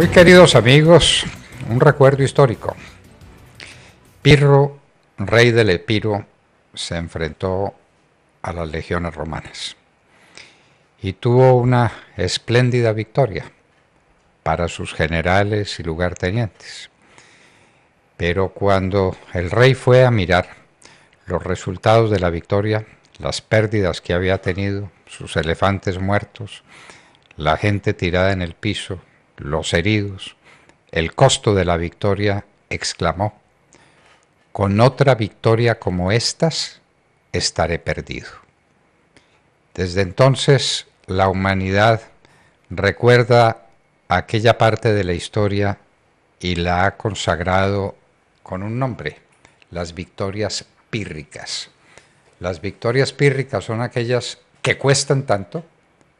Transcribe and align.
Muy 0.00 0.08
queridos 0.08 0.54
amigos, 0.54 1.26
un 1.68 1.78
recuerdo 1.78 2.22
histórico. 2.22 2.74
Pirro, 4.22 4.78
rey 5.18 5.50
del 5.50 5.68
Epiro, 5.68 6.24
se 6.72 6.96
enfrentó 6.96 7.74
a 8.40 8.52
las 8.54 8.66
legiones 8.70 9.14
romanas 9.14 9.76
y 11.02 11.12
tuvo 11.12 11.52
una 11.52 11.92
espléndida 12.16 12.94
victoria 12.94 13.52
para 14.42 14.68
sus 14.68 14.94
generales 14.94 15.78
y 15.78 15.82
lugartenientes. 15.82 16.88
Pero 18.16 18.54
cuando 18.54 19.18
el 19.34 19.50
rey 19.50 19.74
fue 19.74 20.06
a 20.06 20.10
mirar 20.10 20.48
los 21.26 21.44
resultados 21.44 22.10
de 22.10 22.20
la 22.20 22.30
victoria, 22.30 22.86
las 23.18 23.42
pérdidas 23.42 24.00
que 24.00 24.14
había 24.14 24.40
tenido, 24.40 24.90
sus 25.04 25.36
elefantes 25.36 25.98
muertos, 25.98 26.62
la 27.36 27.58
gente 27.58 27.92
tirada 27.92 28.32
en 28.32 28.40
el 28.40 28.54
piso, 28.54 29.02
los 29.40 29.74
heridos, 29.74 30.36
el 30.92 31.14
costo 31.14 31.54
de 31.54 31.64
la 31.64 31.76
victoria, 31.76 32.44
exclamó, 32.68 33.34
con 34.52 34.80
otra 34.80 35.14
victoria 35.14 35.78
como 35.78 36.12
estas, 36.12 36.80
estaré 37.32 37.78
perdido. 37.78 38.28
Desde 39.74 40.02
entonces, 40.02 40.86
la 41.06 41.28
humanidad 41.28 42.02
recuerda 42.68 43.66
aquella 44.08 44.58
parte 44.58 44.92
de 44.92 45.04
la 45.04 45.12
historia 45.12 45.78
y 46.40 46.56
la 46.56 46.86
ha 46.86 46.96
consagrado 46.96 47.94
con 48.42 48.62
un 48.62 48.78
nombre, 48.78 49.18
las 49.70 49.94
victorias 49.94 50.64
pírricas. 50.90 51.70
Las 52.40 52.60
victorias 52.60 53.12
pírricas 53.12 53.64
son 53.64 53.82
aquellas 53.82 54.38
que 54.62 54.78
cuestan 54.78 55.24
tanto 55.24 55.64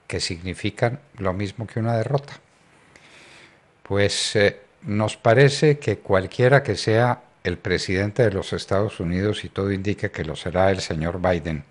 que 0.06 0.20
significan 0.20 1.00
lo 1.18 1.32
mismo 1.32 1.66
que 1.66 1.80
una 1.80 1.96
derrota. 1.96 2.34
Pues 3.90 4.36
eh, 4.36 4.60
nos 4.82 5.16
parece 5.16 5.80
que 5.80 5.98
cualquiera 5.98 6.62
que 6.62 6.76
sea 6.76 7.24
el 7.42 7.58
presidente 7.58 8.22
de 8.22 8.30
los 8.30 8.52
Estados 8.52 9.00
Unidos, 9.00 9.44
y 9.44 9.48
todo 9.48 9.72
indica 9.72 10.10
que 10.10 10.24
lo 10.24 10.36
será 10.36 10.70
el 10.70 10.80
señor 10.80 11.20
Biden, 11.20 11.64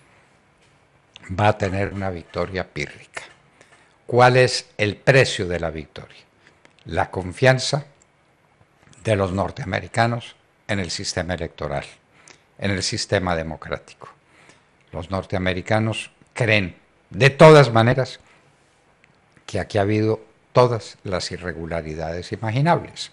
va 1.40 1.48
a 1.48 1.58
tener 1.58 1.94
una 1.94 2.10
victoria 2.10 2.68
pírrica. 2.68 3.22
¿Cuál 4.06 4.36
es 4.36 4.68
el 4.78 4.98
precio 4.98 5.48
de 5.48 5.62
la 5.62 5.70
victoria? 5.70 6.20
La 6.84 7.10
confianza 7.10 7.86
de 9.06 9.16
los 9.16 9.32
norteamericanos 9.32 10.36
en 10.68 10.80
el 10.80 10.92
sistema 10.92 11.36
electoral, 11.36 11.86
en 12.58 12.72
el 12.72 12.84
sistema 12.84 13.34
democrático. 13.34 14.10
Los 14.92 15.10
norteamericanos 15.10 16.12
creen 16.34 16.76
de 17.12 17.30
todas 17.30 17.72
maneras 17.72 18.20
que 19.46 19.62
aquí 19.62 19.78
ha 19.78 19.84
habido 19.84 20.28
todas 20.52 20.98
las 21.04 21.32
irregularidades 21.32 22.32
imaginables. 22.32 23.12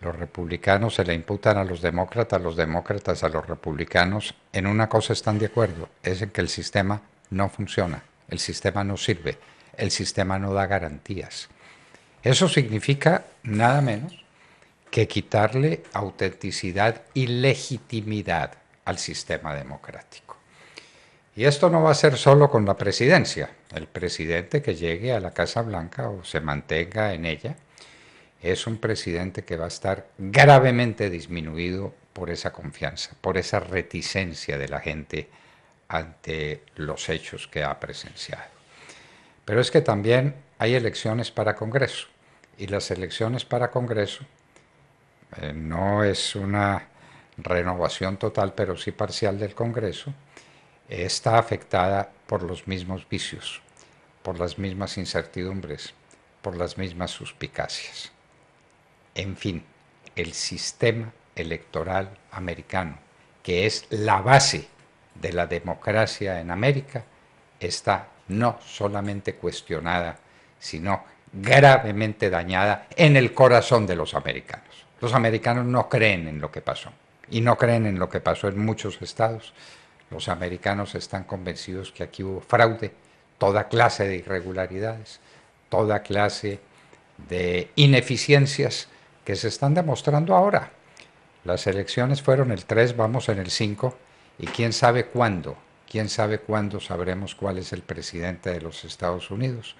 Los 0.00 0.16
republicanos 0.16 0.94
se 0.94 1.04
le 1.04 1.14
imputan 1.14 1.58
a 1.58 1.64
los 1.64 1.82
demócratas, 1.82 2.40
los 2.40 2.56
demócratas 2.56 3.22
a 3.22 3.28
los 3.28 3.46
republicanos. 3.46 4.34
En 4.52 4.66
una 4.66 4.88
cosa 4.88 5.12
están 5.12 5.38
de 5.38 5.46
acuerdo, 5.46 5.88
es 6.02 6.22
en 6.22 6.30
que 6.30 6.40
el 6.40 6.48
sistema 6.48 7.02
no 7.28 7.48
funciona, 7.50 8.02
el 8.28 8.38
sistema 8.38 8.82
no 8.82 8.96
sirve, 8.96 9.38
el 9.76 9.90
sistema 9.90 10.38
no 10.38 10.54
da 10.54 10.66
garantías. 10.66 11.48
Eso 12.22 12.48
significa 12.48 13.26
nada 13.42 13.80
menos 13.80 14.24
que 14.90 15.06
quitarle 15.06 15.82
autenticidad 15.92 17.02
y 17.14 17.26
legitimidad 17.26 18.54
al 18.84 18.98
sistema 18.98 19.54
democrático. 19.54 20.29
Y 21.36 21.44
esto 21.44 21.70
no 21.70 21.82
va 21.82 21.92
a 21.92 21.94
ser 21.94 22.16
solo 22.16 22.50
con 22.50 22.66
la 22.66 22.76
presidencia. 22.76 23.50
El 23.74 23.86
presidente 23.86 24.62
que 24.62 24.74
llegue 24.74 25.12
a 25.12 25.20
la 25.20 25.30
Casa 25.30 25.62
Blanca 25.62 26.10
o 26.10 26.24
se 26.24 26.40
mantenga 26.40 27.14
en 27.14 27.24
ella, 27.24 27.56
es 28.42 28.66
un 28.66 28.78
presidente 28.78 29.44
que 29.44 29.56
va 29.56 29.66
a 29.66 29.68
estar 29.68 30.08
gravemente 30.18 31.10
disminuido 31.10 31.94
por 32.12 32.30
esa 32.30 32.52
confianza, 32.52 33.12
por 33.20 33.38
esa 33.38 33.60
reticencia 33.60 34.58
de 34.58 34.68
la 34.68 34.80
gente 34.80 35.28
ante 35.88 36.62
los 36.76 37.08
hechos 37.08 37.48
que 37.48 37.62
ha 37.62 37.78
presenciado. 37.78 38.44
Pero 39.44 39.60
es 39.60 39.70
que 39.70 39.80
también 39.80 40.34
hay 40.58 40.74
elecciones 40.74 41.30
para 41.30 41.54
Congreso 41.54 42.06
y 42.56 42.66
las 42.66 42.90
elecciones 42.90 43.44
para 43.44 43.70
Congreso 43.70 44.24
eh, 45.40 45.52
no 45.52 46.04
es 46.04 46.34
una 46.34 46.88
renovación 47.36 48.16
total, 48.16 48.52
pero 48.54 48.76
sí 48.76 48.92
parcial 48.92 49.38
del 49.38 49.54
Congreso, 49.54 50.12
está 50.90 51.38
afectada 51.38 52.10
por 52.26 52.42
los 52.42 52.66
mismos 52.66 53.08
vicios, 53.08 53.62
por 54.22 54.38
las 54.38 54.58
mismas 54.58 54.98
incertidumbres, 54.98 55.94
por 56.42 56.56
las 56.56 56.76
mismas 56.76 57.12
suspicacias. 57.12 58.12
En 59.14 59.36
fin, 59.36 59.64
el 60.16 60.32
sistema 60.32 61.12
electoral 61.36 62.10
americano, 62.32 62.98
que 63.42 63.66
es 63.66 63.86
la 63.90 64.20
base 64.20 64.68
de 65.14 65.32
la 65.32 65.46
democracia 65.46 66.40
en 66.40 66.50
América, 66.50 67.04
está 67.60 68.08
no 68.28 68.58
solamente 68.64 69.34
cuestionada, 69.34 70.18
sino 70.58 71.04
gravemente 71.32 72.30
dañada 72.30 72.88
en 72.96 73.16
el 73.16 73.32
corazón 73.32 73.86
de 73.86 73.96
los 73.96 74.14
americanos. 74.14 74.86
Los 75.00 75.14
americanos 75.14 75.66
no 75.66 75.88
creen 75.88 76.26
en 76.26 76.40
lo 76.40 76.50
que 76.50 76.60
pasó 76.60 76.92
y 77.30 77.40
no 77.40 77.56
creen 77.56 77.86
en 77.86 77.98
lo 77.98 78.08
que 78.08 78.20
pasó 78.20 78.48
en 78.48 78.58
muchos 78.58 79.00
estados. 79.02 79.54
Los 80.10 80.28
americanos 80.28 80.94
están 80.94 81.24
convencidos 81.24 81.92
que 81.92 82.02
aquí 82.02 82.22
hubo 82.22 82.40
fraude, 82.40 82.92
toda 83.38 83.68
clase 83.68 84.06
de 84.06 84.16
irregularidades, 84.16 85.20
toda 85.68 86.02
clase 86.02 86.60
de 87.28 87.70
ineficiencias 87.76 88.88
que 89.24 89.36
se 89.36 89.48
están 89.48 89.74
demostrando 89.74 90.34
ahora. 90.34 90.72
Las 91.44 91.66
elecciones 91.66 92.22
fueron 92.22 92.50
el 92.50 92.64
3, 92.64 92.96
vamos 92.96 93.28
en 93.28 93.38
el 93.38 93.50
5, 93.50 93.96
y 94.38 94.46
quién 94.46 94.72
sabe 94.72 95.06
cuándo, 95.06 95.56
quién 95.88 96.08
sabe 96.08 96.40
cuándo 96.40 96.80
sabremos 96.80 97.34
cuál 97.34 97.58
es 97.58 97.72
el 97.72 97.82
presidente 97.82 98.50
de 98.50 98.60
los 98.60 98.84
Estados 98.84 99.30
Unidos 99.30 99.76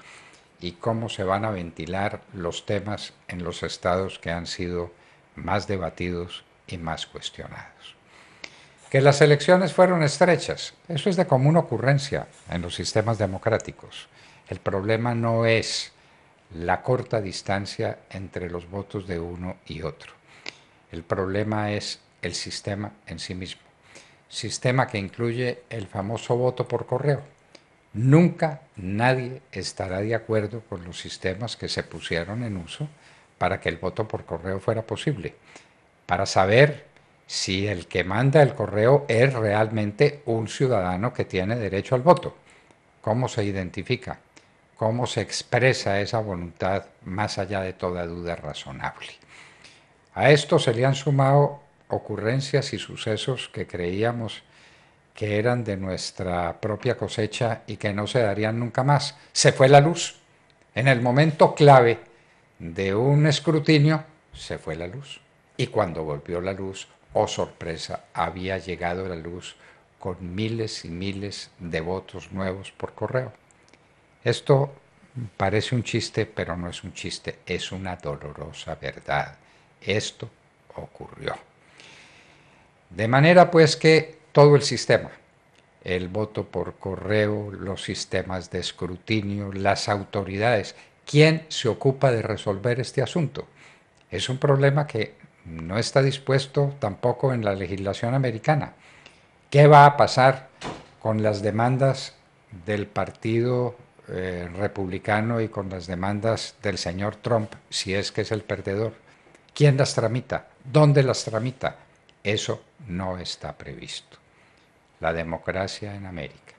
y 0.60 0.72
cómo 0.72 1.08
se 1.08 1.24
van 1.24 1.44
a 1.44 1.50
ventilar 1.50 2.22
los 2.34 2.66
temas 2.66 3.14
en 3.28 3.42
los 3.42 3.62
estados 3.62 4.18
que 4.18 4.30
han 4.30 4.46
sido 4.46 4.92
más 5.34 5.66
debatidos 5.66 6.44
y 6.66 6.78
más 6.78 7.06
cuestionados. 7.06 7.99
Que 8.90 9.00
las 9.00 9.20
elecciones 9.20 9.72
fueron 9.72 10.02
estrechas, 10.02 10.74
eso 10.88 11.10
es 11.10 11.14
de 11.14 11.28
común 11.28 11.56
ocurrencia 11.56 12.26
en 12.50 12.60
los 12.60 12.74
sistemas 12.74 13.18
democráticos. 13.18 14.08
El 14.48 14.58
problema 14.58 15.14
no 15.14 15.46
es 15.46 15.92
la 16.56 16.82
corta 16.82 17.20
distancia 17.20 18.00
entre 18.10 18.50
los 18.50 18.68
votos 18.68 19.06
de 19.06 19.20
uno 19.20 19.58
y 19.64 19.82
otro. 19.82 20.12
El 20.90 21.04
problema 21.04 21.70
es 21.70 22.00
el 22.20 22.34
sistema 22.34 22.90
en 23.06 23.20
sí 23.20 23.32
mismo. 23.32 23.62
Sistema 24.28 24.88
que 24.88 24.98
incluye 24.98 25.62
el 25.70 25.86
famoso 25.86 26.36
voto 26.36 26.66
por 26.66 26.86
correo. 26.86 27.22
Nunca 27.92 28.62
nadie 28.74 29.40
estará 29.52 30.00
de 30.00 30.16
acuerdo 30.16 30.62
con 30.68 30.84
los 30.84 30.98
sistemas 30.98 31.56
que 31.56 31.68
se 31.68 31.84
pusieron 31.84 32.42
en 32.42 32.56
uso 32.56 32.88
para 33.38 33.60
que 33.60 33.68
el 33.68 33.76
voto 33.76 34.08
por 34.08 34.24
correo 34.24 34.58
fuera 34.58 34.82
posible, 34.82 35.36
para 36.06 36.26
saber 36.26 36.89
si 37.30 37.68
el 37.68 37.86
que 37.86 38.02
manda 38.02 38.42
el 38.42 38.54
correo 38.54 39.04
es 39.06 39.32
realmente 39.32 40.22
un 40.26 40.48
ciudadano 40.48 41.12
que 41.12 41.24
tiene 41.24 41.56
derecho 41.56 41.94
al 41.94 42.02
voto. 42.02 42.36
¿Cómo 43.00 43.28
se 43.28 43.44
identifica? 43.44 44.18
cómo 44.80 45.06
se 45.06 45.20
expresa 45.20 46.00
esa 46.00 46.20
voluntad 46.20 46.86
más 47.04 47.36
allá 47.36 47.60
de 47.60 47.74
toda 47.74 48.06
duda 48.06 48.34
razonable. 48.34 49.08
A 50.14 50.30
esto 50.30 50.58
se 50.58 50.72
le 50.72 50.86
han 50.86 50.94
sumado 50.94 51.60
ocurrencias 51.88 52.72
y 52.72 52.78
sucesos 52.78 53.50
que 53.52 53.66
creíamos 53.66 54.42
que 55.14 55.38
eran 55.38 55.64
de 55.64 55.76
nuestra 55.76 56.62
propia 56.62 56.96
cosecha 56.96 57.60
y 57.66 57.76
que 57.76 57.92
no 57.92 58.06
se 58.06 58.22
darían 58.22 58.58
nunca 58.58 58.82
más. 58.82 59.18
Se 59.32 59.52
fue 59.52 59.68
la 59.68 59.82
luz. 59.82 60.18
En 60.74 60.88
el 60.88 61.02
momento 61.02 61.54
clave 61.54 61.98
de 62.58 62.94
un 62.94 63.26
escrutinio, 63.26 64.02
se 64.32 64.56
fue 64.56 64.76
la 64.76 64.86
luz. 64.86 65.20
Y 65.58 65.66
cuando 65.66 66.04
volvió 66.04 66.40
la 66.40 66.54
luz, 66.54 66.88
oh 67.12 67.26
sorpresa, 67.26 68.04
había 68.14 68.58
llegado 68.58 69.08
la 69.08 69.16
luz 69.16 69.56
con 69.98 70.34
miles 70.34 70.84
y 70.84 70.88
miles 70.88 71.50
de 71.58 71.80
votos 71.80 72.32
nuevos 72.32 72.72
por 72.72 72.94
correo. 72.94 73.32
Esto 74.24 74.72
parece 75.36 75.74
un 75.74 75.82
chiste, 75.82 76.26
pero 76.26 76.56
no 76.56 76.68
es 76.68 76.84
un 76.84 76.92
chiste, 76.92 77.40
es 77.46 77.72
una 77.72 77.96
dolorosa 77.96 78.74
verdad. 78.76 79.36
Esto 79.80 80.30
ocurrió. 80.76 81.34
De 82.90 83.08
manera 83.08 83.50
pues 83.50 83.76
que 83.76 84.18
todo 84.32 84.56
el 84.56 84.62
sistema, 84.62 85.10
el 85.84 86.08
voto 86.08 86.46
por 86.46 86.74
correo, 86.76 87.50
los 87.50 87.82
sistemas 87.82 88.50
de 88.50 88.60
escrutinio, 88.60 89.52
las 89.52 89.88
autoridades, 89.88 90.74
¿quién 91.06 91.46
se 91.48 91.68
ocupa 91.68 92.10
de 92.10 92.22
resolver 92.22 92.80
este 92.80 93.02
asunto? 93.02 93.48
Es 94.10 94.28
un 94.28 94.38
problema 94.38 94.86
que 94.86 95.14
no 95.44 95.78
está 95.78 96.02
dispuesto 96.02 96.74
tampoco 96.78 97.32
en 97.32 97.44
la 97.44 97.54
legislación 97.54 98.14
americana. 98.14 98.74
¿Qué 99.50 99.66
va 99.66 99.86
a 99.86 99.96
pasar 99.96 100.48
con 101.00 101.22
las 101.22 101.42
demandas 101.42 102.14
del 102.66 102.86
partido 102.86 103.76
eh, 104.12 104.48
republicano 104.56 105.40
y 105.40 105.48
con 105.48 105.68
las 105.68 105.86
demandas 105.86 106.56
del 106.62 106.78
señor 106.78 107.14
Trump, 107.14 107.52
si 107.68 107.94
es 107.94 108.10
que 108.10 108.22
es 108.22 108.32
el 108.32 108.42
perdedor. 108.42 108.92
¿Quién 109.54 109.76
las 109.76 109.94
tramita? 109.94 110.48
¿Dónde 110.64 111.04
las 111.04 111.24
tramita? 111.24 111.76
Eso 112.24 112.60
no 112.88 113.18
está 113.18 113.56
previsto. 113.56 114.16
La 114.98 115.12
democracia 115.12 115.94
en 115.94 116.06
América, 116.06 116.54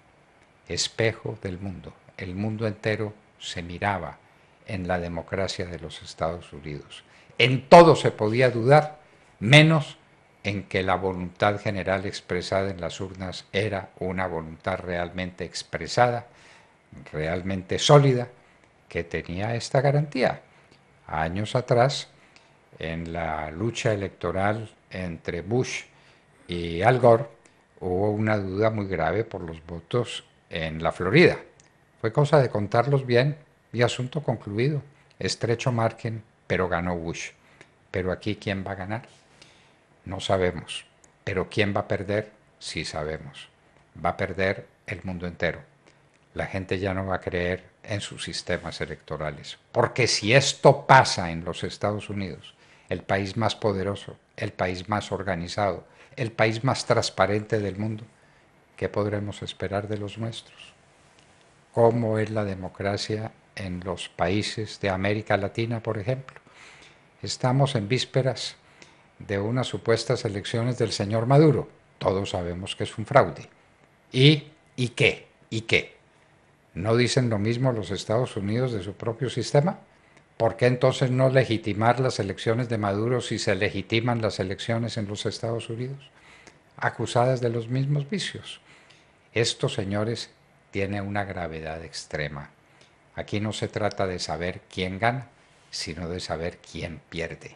espejo 0.70 1.38
del 1.42 1.60
mundo. 1.60 1.92
El 2.16 2.36
mundo 2.36 2.68
entero 2.68 3.14
se 3.38 3.62
miraba 3.62 4.18
en 4.66 4.88
la 4.88 4.98
democracia 4.98 5.66
de 5.66 5.80
los 5.80 6.02
Estados 6.02 6.54
Unidos. 6.54 7.04
En 7.38 7.68
todo 7.70 7.96
se 7.96 8.12
podía 8.12 8.50
dudar, 8.50 9.00
menos 9.40 9.98
en 10.44 10.64
que 10.64 10.84
la 10.84 10.96
voluntad 10.96 11.60
general 11.60 12.06
expresada 12.06 12.70
en 12.72 12.82
las 12.82 13.00
urnas 13.00 13.46
era 13.52 13.90
una 14.00 14.28
voluntad 14.28 14.80
realmente 14.80 15.44
expresada, 15.46 16.28
realmente 17.12 17.80
sólida, 17.80 18.28
que 18.90 19.04
tenía 19.04 19.56
esta 19.56 19.82
garantía. 19.82 20.42
Años 21.08 21.56
atrás, 21.56 22.10
en 22.80 23.14
la 23.14 23.52
lucha 23.52 23.94
electoral 23.94 24.70
entre 24.90 25.42
Bush 25.42 25.84
y 26.48 26.82
Al 26.82 27.00
Gore, 27.00 27.26
hubo 27.80 28.12
una 28.12 28.38
duda 28.38 28.70
muy 28.70 28.88
grave 28.88 29.24
por 29.24 29.42
los 29.42 29.66
votos 29.66 30.26
en 30.50 30.84
la 30.84 30.92
Florida. 30.92 31.38
Fue 32.02 32.12
cosa 32.12 32.42
de 32.42 32.50
contarlos 32.50 33.06
bien 33.06 33.38
y 33.72 33.84
asunto 33.84 34.24
concluido. 34.24 34.82
Estrecho 35.20 35.72
margen, 35.72 36.24
pero 36.52 36.68
ganó 36.68 36.98
Bush. 36.98 37.30
Pero 37.92 38.12
aquí, 38.12 38.36
¿quién 38.36 38.66
va 38.68 38.74
a 38.74 38.76
ganar? 38.76 39.04
No 40.04 40.20
sabemos. 40.20 40.84
Pero 41.24 41.48
¿quién 41.50 41.74
va 41.74 41.80
a 41.80 41.88
perder? 41.88 42.30
Sí 42.60 42.84
sabemos. 42.84 43.48
Va 44.06 44.10
a 44.10 44.18
perder 44.18 44.68
el 44.86 45.02
mundo 45.06 45.28
entero. 45.28 45.62
La 46.34 46.48
gente 46.48 46.78
ya 46.78 46.94
no 46.94 47.06
va 47.06 47.16
a 47.16 47.22
creer 47.22 47.64
en 47.84 48.02
sus 48.02 48.26
sistemas 48.26 48.82
electorales. 48.82 49.60
Porque 49.72 50.08
si 50.08 50.34
esto 50.34 50.86
pasa 50.86 51.32
en 51.32 51.46
los 51.46 51.64
Estados 51.64 52.10
Unidos, 52.10 52.54
el 52.90 53.02
país 53.02 53.38
más 53.38 53.56
poderoso, 53.56 54.18
el 54.36 54.52
país 54.52 54.90
más 54.90 55.14
organizado, 55.14 55.88
el 56.18 56.34
país 56.34 56.66
más 56.66 56.86
transparente 56.86 57.60
del 57.60 57.78
mundo, 57.78 58.04
¿qué 58.76 58.90
podremos 58.90 59.42
esperar 59.42 59.88
de 59.88 60.00
los 60.00 60.18
nuestros? 60.18 60.74
¿Cómo 61.72 62.20
es 62.20 62.30
la 62.30 62.44
democracia 62.44 63.32
en 63.56 63.82
los 63.84 64.10
países 64.10 64.80
de 64.80 64.90
América 64.90 65.38
Latina, 65.38 65.82
por 65.82 65.98
ejemplo? 65.98 66.40
Estamos 67.22 67.76
en 67.76 67.88
vísperas 67.88 68.56
de 69.20 69.40
unas 69.40 69.68
supuestas 69.68 70.26
elecciones 70.26 70.78
del 70.78 70.92
señor 70.92 71.26
Maduro. 71.26 71.70
Todos 72.00 72.32
sabemos 72.32 72.76
que 72.76 72.84
es 72.84 72.98
un 72.98 73.06
fraude. 73.06 73.48
¿Y, 74.12 74.46
¿Y 74.76 74.90
qué? 74.90 75.28
¿Y 75.50 75.62
qué? 75.62 75.96
¿No 76.74 76.96
dicen 76.96 77.30
lo 77.30 77.38
mismo 77.38 77.72
los 77.72 77.92
Estados 77.92 78.36
Unidos 78.38 78.72
de 78.72 78.82
su 78.82 78.94
propio 78.94 79.30
sistema? 79.30 79.80
¿Por 80.38 80.56
qué 80.56 80.66
entonces 80.66 81.12
no 81.12 81.30
legitimar 81.30 82.00
las 82.00 82.20
elecciones 82.20 82.70
de 82.70 82.78
Maduro 82.78 83.22
si 83.22 83.38
se 83.38 83.54
legitiman 83.54 84.22
las 84.22 84.40
elecciones 84.40 84.98
en 84.98 85.08
los 85.08 85.26
Estados 85.26 85.70
Unidos? 85.70 86.10
Acusadas 86.78 87.42
de 87.42 87.50
los 87.50 87.68
mismos 87.68 88.10
vicios. 88.10 88.62
Esto, 89.34 89.70
señores, 89.70 90.32
tiene 90.72 91.02
una 91.02 91.26
gravedad 91.26 91.84
extrema. 91.84 92.50
Aquí 93.16 93.40
no 93.40 93.54
se 93.54 93.68
trata 93.68 94.08
de 94.08 94.20
saber 94.20 94.62
quién 94.70 95.00
gana, 95.00 95.28
sino 95.70 96.08
de 96.08 96.20
saber 96.20 96.58
quién 96.58 97.02
pierde. 97.10 97.56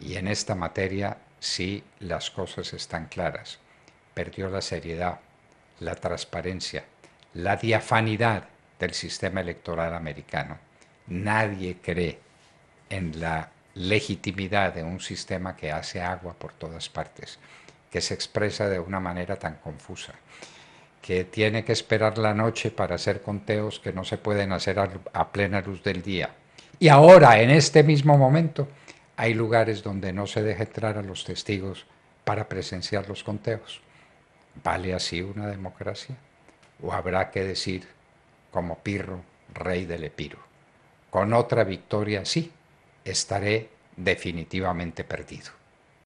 Y 0.00 0.16
en 0.16 0.28
esta 0.28 0.54
materia 0.54 1.18
sí 1.40 1.84
las 2.00 2.30
cosas 2.30 2.72
están 2.72 3.06
claras. 3.06 3.58
Perdió 4.14 4.48
la 4.48 4.62
seriedad, 4.62 5.20
la 5.80 5.94
transparencia, 5.94 6.84
la 7.34 7.56
diafanidad 7.56 8.44
del 8.78 8.94
sistema 8.94 9.40
electoral 9.40 9.94
americano. 9.94 10.58
Nadie 11.06 11.78
cree 11.82 12.18
en 12.90 13.20
la 13.20 13.50
legitimidad 13.74 14.74
de 14.74 14.82
un 14.82 15.00
sistema 15.00 15.56
que 15.56 15.70
hace 15.70 16.00
agua 16.00 16.34
por 16.34 16.52
todas 16.52 16.88
partes, 16.88 17.38
que 17.90 18.00
se 18.00 18.14
expresa 18.14 18.68
de 18.68 18.80
una 18.80 19.00
manera 19.00 19.36
tan 19.36 19.56
confusa, 19.56 20.14
que 21.02 21.24
tiene 21.24 21.64
que 21.64 21.72
esperar 21.72 22.18
la 22.18 22.34
noche 22.34 22.70
para 22.70 22.96
hacer 22.96 23.22
conteos 23.22 23.78
que 23.78 23.92
no 23.92 24.04
se 24.04 24.18
pueden 24.18 24.52
hacer 24.52 24.78
a, 24.78 25.28
plena 25.32 25.60
luz 25.60 25.82
del 25.82 26.02
día. 26.02 26.30
Y 26.78 26.88
ahora, 26.88 27.40
en 27.40 27.50
este 27.50 27.82
mismo 27.82 28.18
momento, 28.18 28.68
hay 29.16 29.32
lugares 29.34 29.82
donde 29.82 30.12
no 30.12 30.26
se 30.26 30.42
deja 30.42 30.64
entrar 30.64 30.98
a 30.98 31.02
los 31.02 31.24
testigos 31.24 31.86
para 32.24 32.48
presenciar 32.48 33.08
los 33.08 33.22
conteos. 33.22 33.80
¿Vale 34.62 34.94
así 34.94 35.22
una 35.22 35.46
democracia? 35.46 36.16
¿O 36.82 36.92
habrá 36.92 37.30
que 37.30 37.44
decir, 37.44 37.86
como 38.50 38.78
Pirro, 38.78 39.22
rey 39.54 39.86
del 39.86 40.04
Epiro, 40.04 40.38
con 41.10 41.32
otra 41.32 41.64
victoria 41.64 42.24
sí, 42.24 42.52
estaré 43.04 43.68
definitivamente 43.96 45.04
perdido? 45.04 45.55